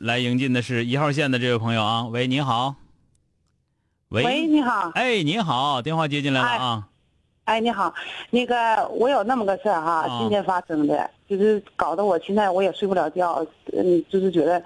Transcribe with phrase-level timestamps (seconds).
[0.00, 2.74] 来迎进的是一号线的这位朋友啊，喂，你好。
[4.08, 4.90] 喂，喂，你好。
[4.94, 6.88] 哎，你好，电话接进来了啊。
[7.44, 7.92] 哎，你好，
[8.30, 14.62] 那个我有那么个事儿哈，啊今天发生的，就是搞得我现在我也睡不了觉，嗯，就是觉得，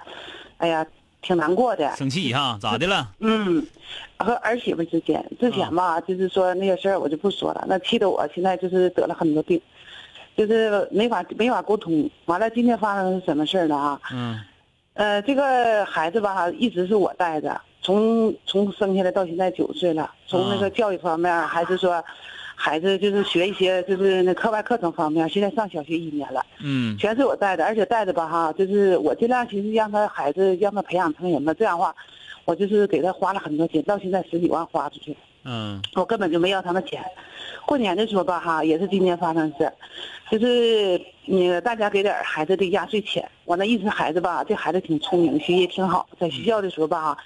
[0.55, 0.87] 哎呀，
[1.21, 1.93] 挺难过的。
[1.97, 2.57] 生气哈？
[2.61, 3.11] 咋的了？
[3.19, 3.61] 嗯，
[4.17, 9.61] 和儿媳妇之间，之前吧，就是说那些事儿我就不说了，那气得我现在就是得了很多病，
[10.37, 12.09] 就是没法没法沟通。
[12.23, 13.99] 完了，今天发生是什么事儿呢啊？
[14.13, 14.39] 嗯
[14.95, 22.01] 呃，这个孩子吧，一直是我带着，从从生下来到现在九岁了，从那啊个教育方面，还是说，
[22.55, 31.93] 孩子就是学一些就是那课外课程方面，现在上小学一年了，嗯全是我带的，而且带的吧哈，就是我尽量其实让他孩子让他培养成人吧，这样的话，
[32.45, 35.17] 我就是给他花了很多钱，到现在十几万花出去了。
[35.45, 37.03] 嗯我根本就没要他们钱。
[37.65, 39.71] 过年的时候吧，哈，也是今年发生的事，
[40.29, 43.27] 就是那个大家给点孩子的压岁钱。
[43.45, 47.17] 我那意思，孩子吧，这孩子挺聪明，学习也挺好，在学校的时候吧，哈，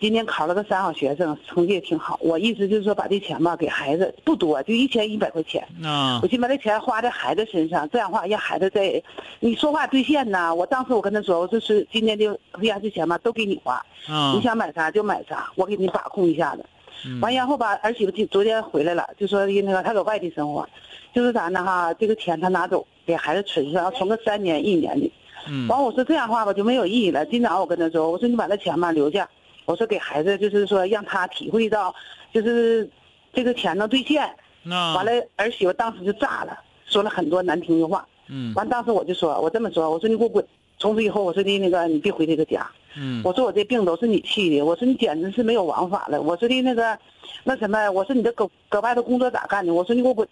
[0.00, 2.18] 今年考了个三好学生，成绩也挺好。
[2.20, 5.64] 我意思就是说，把这钱吧给孩子，不多，就一千一百块钱。
[5.84, 9.00] 啊我先把这钱花在孩子身上，这样的话让孩子在，
[9.38, 10.52] 你说话兑现呐。
[10.52, 12.24] 我当时我跟他说，我说是今年的
[12.62, 13.74] 压岁钱吧，都给你花，
[14.08, 16.64] 啊你想买啥就买啥，我给你把控一下子。
[17.04, 20.66] 嗯完然后吧，儿媳妇就昨天回来了，就说那个她搁外地生活，
[21.12, 25.12] 就是啥呢哈，这个钱她拿走给孩子存上，存个三年一年的。
[25.48, 27.24] 嗯完我说这样话吧就没有意义了。
[27.26, 29.28] 今早我跟她说，我说你把那钱吧留下，
[29.64, 31.94] 我说给孩子就是说让他体会到，
[32.32, 32.88] 就是
[33.32, 34.28] 这个钱能兑现。
[34.62, 38.06] 那完了儿媳妇当时就炸了，说了很多难听的话。
[38.28, 40.44] 嗯完当时我就说，我这么说，我说你给我滚！
[40.78, 42.66] 从此以后，我说的那个你别回这个家。
[42.98, 46.20] 嗯我说我这病都是你气的，我说你简直是没有王法了。
[46.22, 46.98] 我说的那个，
[47.44, 49.74] 那什么，我说你这搁搁外头工作咋干的？
[49.74, 50.26] 我说你给我滚！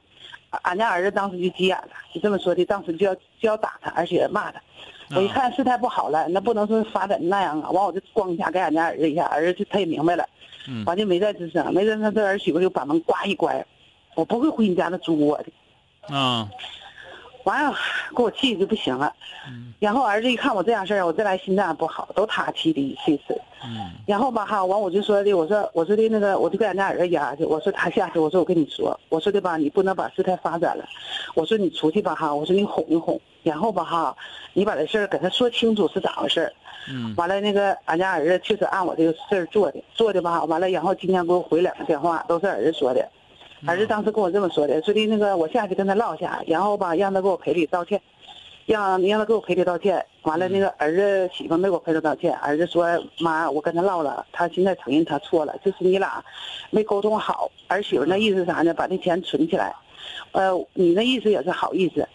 [0.50, 4.62] 俺俺家儿子当时就急眼了，就这么说的，当时就要就要打他，而且骂他。
[5.14, 7.70] 我一看事态不好了，那不能说发展那样啊！
[7.70, 10.26] 完我就咣一下给俺家儿子一下，儿子就他也明白了，
[10.66, 13.66] 嗯完就没再吱声，没吱声，这儿媳妇就把门呱一关，
[14.14, 16.14] 我不会回你家那租我的。
[16.16, 16.48] 啊
[17.44, 17.74] 完了，
[18.16, 19.12] 给我气的就不行了。
[19.78, 23.40] 然后儿子一看我这样事儿，我这来心脏不好，都他气的一气死。
[23.66, 30.84] 嗯然后吧哈，完我就说的，我说我说的那个，我就跟俺家儿子压去，我说他下去，我说我跟你说，我说的吧，你不能把事态发展了，
[31.34, 34.14] 我说你出去吧哈，我说你哄一哄，然后吧哈，
[34.52, 36.52] 你把这事儿给他说清楚是咋回事儿。
[36.90, 43.08] 嗯完了，那个俺家儿子确实按我这个事儿做的，做的吧，完了，然后今天给我回两个电话，都是儿子说的。
[43.66, 48.00] 儿子当时跟我这么说的，说的那个我下去跟他唠一下，然后吧让他给我赔礼道歉，
[48.66, 50.04] 让让他给我赔礼道歉。
[50.22, 52.86] 完了，那个儿子媳妇没给我赔礼道歉，儿子说
[53.20, 56.22] 妈，我跟他唠了，他现在承认他错了，就是你俩
[56.70, 57.50] 没沟通好。
[57.68, 58.74] 儿媳妇那意思啥呢？
[58.74, 59.74] 把那钱存起来，
[60.32, 62.06] 呃，你那意思也是好意思。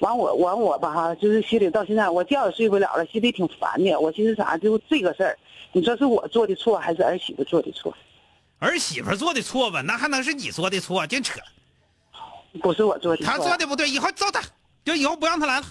[0.00, 3.98] 完我完我吧哈，就是心里到现在我觉也睡不了了，心里挺烦的。
[3.98, 5.36] 我寻思啥，就这个事儿，
[5.72, 7.92] 你说是我做的错还是儿媳妇做的错？
[8.58, 11.06] 儿媳妇做的错吧，那还能是你做的错？
[11.06, 11.38] 净扯！
[12.62, 13.32] 不是我做的错。
[13.32, 14.42] 他做的不对，以后揍他，
[14.84, 15.66] 就以后不让他来了。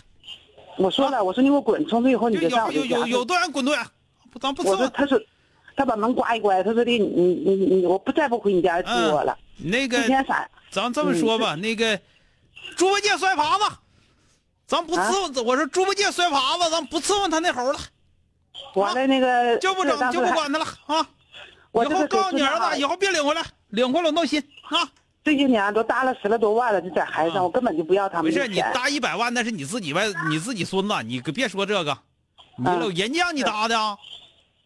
[0.78, 2.72] 我说了，我说你给我滚，从此以后你就有。
[2.72, 3.86] 有有有多远滚多远，
[4.32, 4.72] 不咱不伺候。
[4.74, 5.20] 我说他说，
[5.76, 9.38] 他把门关一关，他说的你你你你，我不再不回你家住我了。
[9.58, 9.98] 那个？
[10.72, 12.00] 咱这么说吧，那个
[12.76, 13.76] 猪八戒摔耙子，
[14.66, 15.44] 咱不伺候。
[15.44, 17.80] 我说猪八戒摔耙子，咱不伺候他那猴了，
[18.74, 20.32] 完了那个就不整就不。
[20.34, 21.08] 管他了啊！
[21.74, 24.40] 以后告诉你儿子，以后后别领回来，领回来我闹心
[24.70, 24.88] 啊！
[25.24, 28.60] 这些年都搭了十来多万了，就在孩子上，啊我根本就不要他们没事，你。
[28.74, 31.98] 搭一百万那是你自己外，你自己孙子，你可别说这个。
[32.58, 33.98] 你人家让你搭的啊，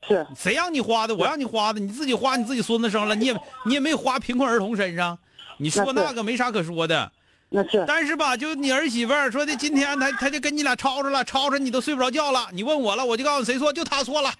[0.05, 1.15] 是谁让你花的？
[1.15, 5.17] 我让你花的，你自己花你自己孙子生了，你也你也没花贫困儿童身上，
[5.57, 7.11] 你说那个没啥可说的。
[7.49, 12.49] 那是但是吧，就你儿媳妇儿说的，今天她她就跟你俩吵吵了，吵吵你都睡不着觉了。
[12.51, 14.33] 你问我了，我就告诉你谁错，就她错了，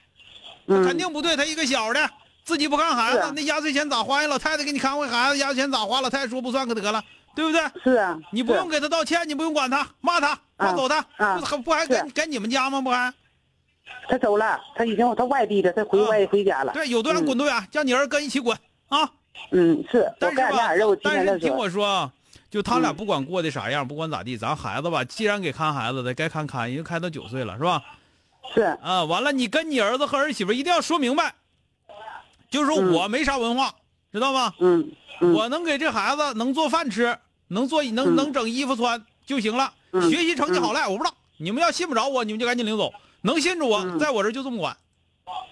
[0.65, 1.37] 嗯肯定不对。
[1.37, 2.09] 她一个小的，
[2.47, 4.27] 自己不看孩子，啊那压岁钱咋花呀？
[4.29, 5.99] 老太太给你看回孩子，压岁钱咋花？
[5.99, 7.03] 老太太说不算可得了，
[7.35, 7.61] 对不对？
[7.83, 12.79] 是啊，你不用给他道歉，你不用管他，骂他，骂走他，啊不还不还是跟跟你们家吗？
[12.79, 13.13] 不还？
[14.07, 16.71] 他走了，他已经他外地的，他回啊外回家了。
[16.71, 18.57] 对，有多远嗯滚多远，叫你儿跟一起滚
[18.87, 19.11] 啊！
[19.51, 20.69] 嗯，是我但是吧
[21.03, 21.53] 但是听。
[21.53, 22.09] 我说啊，
[22.49, 27.83] 就他俩嗯不管过的啥样，不管咋地，咱孩子吧，既然给看孩子的，该看看，因为看到九岁了，是吧？
[28.55, 31.35] 是，啊，完了，你跟你儿子和儿媳妇一定要说明白，
[32.49, 32.93] 就是说嗯。
[32.93, 33.73] 我没啥文化，
[34.11, 34.53] 知道吗？
[34.59, 34.91] 嗯
[35.21, 37.17] 嗯，我能给这孩子能做饭吃，
[37.47, 38.15] 能做能嗯。
[38.15, 39.71] 能整衣服穿就行了。
[39.91, 40.09] 嗯。
[40.09, 42.91] 学习成绩好赖我不知道，你们要信不着我，你们就赶紧领走。
[43.21, 43.99] 能信着我，嗯。
[43.99, 44.75] 在我这儿就这么管。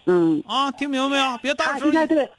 [0.05, 1.37] 嗯，啊，听明白没有？
[1.39, 2.29] 别到他时候现在对。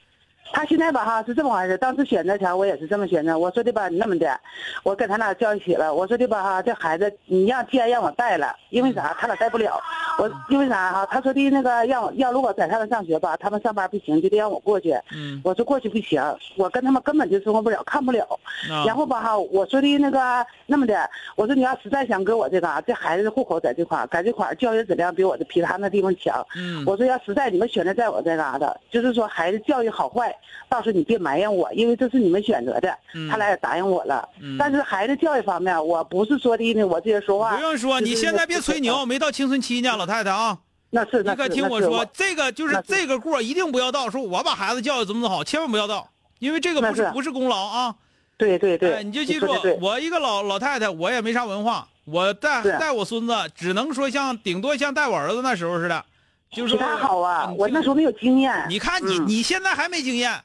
[0.52, 4.40] 他现在吧哈是这么回事，当时选择前我也是这么选择，我说的吧那么的，
[4.84, 9.12] 我跟他俩叫一起了，我说的吧哈这孩子你让既然让我带了，因为啥？
[9.18, 9.82] 他俩带不了，
[10.18, 16.22] 我因为啥哈他说的那个让我要如果在他们上学吧，他们上班不行，就得让我过去，嗯我说过去不行，
[16.56, 18.24] 我跟他们根本就生活不了，看不了，
[18.70, 26.44] 啊然后吧哈，我说的那个那么的，我说你要实在想搁我这嘎，这孩子的户口在这块儿，在这块儿教育质量比我的其他那地方强。
[26.56, 30.34] 嗯我说要实在你们选择在我这嘎达，就是说孩子教育好坏，
[30.68, 32.96] 到时候你别埋怨我，因为这是你们选择的。
[33.14, 34.26] 嗯他俩也答应我了。
[34.40, 40.58] 嗯但是孩子教育方面，我不是说的呢，我这些说话不用说，你现在别吹牛，没到青春期呢，老太太啊。
[40.90, 46.08] 那是你可听我说，这个就是这个过一定不要到，说我把孩子教育怎么怎么好，千万不要到，
[46.38, 47.10] 因为这个不是是。
[47.10, 47.94] 不是功劳啊。
[48.38, 49.46] 对对对，哎，你就记住
[49.80, 56.04] 我一个老老太太，我也没啥文化，我带带我孙子，只能说像顶多像带我儿子那时候似的，
[56.52, 58.66] 就是其说他好啊，我那时候没有经验。
[58.68, 59.26] 你看你、嗯。
[59.26, 60.38] 你现在还没经验，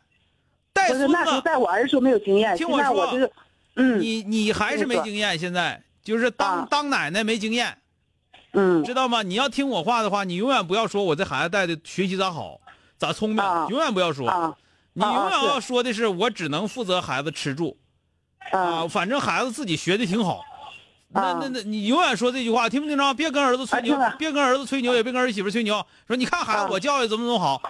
[0.74, 3.32] 带孙子那时候子在我儿时候没有经验，听我说我就是，
[3.76, 4.00] 嗯。
[4.00, 6.68] 你你还是没经验，现在就是当、啊。
[6.72, 7.78] 当奶奶没经验，
[8.54, 9.22] 嗯知道吗？
[9.24, 12.60] 你要听我话的话，你永远不要说我这孩子带的学习咋好，
[12.98, 14.28] 咋聪明，啊永远不要说。
[14.28, 14.54] 啊
[14.94, 17.78] 你永远要说的是，我只能负责孩子吃住
[18.52, 20.42] 啊，啊反正孩子自己学的挺好。
[21.14, 23.14] 那啊那那，你永远说这句话，听不听着？
[23.14, 25.86] 别跟儿子吹牛别跟儿子吹牛，也别跟儿媳妇吹牛。
[26.06, 27.62] 说你看孩子啊我教育怎么怎么好，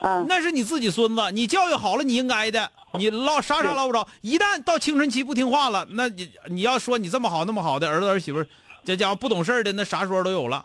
[0.00, 2.70] 啊那是你自己孙子，你教育好了，你应该的。
[2.96, 8.46] 你捞啥啥是捞不着，一旦到青春期不听话了，那你你要说你这么好那么好的儿子儿媳妇儿，
[8.84, 10.64] 这家伙不懂事儿的，那啥说都有了。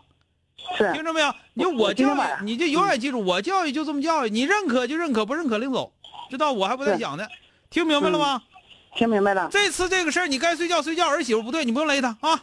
[0.78, 1.34] 是听着没有？
[1.54, 5.92] 你我我教育你就永远记住，我教育就这么教育，你认可就认可，不认可领走，
[6.30, 6.52] 知道？
[6.52, 7.26] 我还不带讲呢，
[7.70, 8.42] 听明白了吗？
[8.96, 9.48] 听明白了。
[9.52, 12.40] 这次这个事儿，你该睡觉睡觉，儿媳妇不对，你不用勒她啊。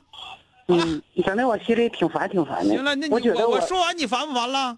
[0.69, 2.75] 嗯，整的我心里挺烦挺烦的。
[2.75, 4.77] 行了，那你我觉得我说完，你烦不烦了？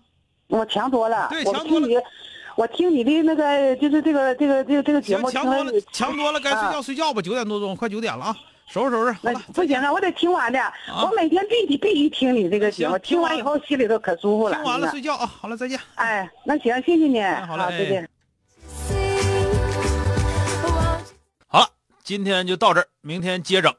[0.49, 1.29] 我强多了。
[1.31, 1.97] 对强多了听你，
[2.57, 8.37] 我听你的那个就是这个这个这个这个节，目，强多了，强多了，该睡觉睡觉吧，九点多钟，快九点了啊，
[8.69, 10.61] 收拾收拾，好那了，不行啊，我得听完的。
[10.89, 14.57] 我每天必须必须听你这个节目，行听完以后心里头可舒服了。
[14.57, 15.81] 听完了睡觉啊，好了，再见。
[15.95, 17.23] 哎，那行，谢谢你。
[17.47, 18.09] 好嘞哎再见。
[21.47, 21.69] 好了，
[22.05, 23.75] 今天就到这儿，明天接整。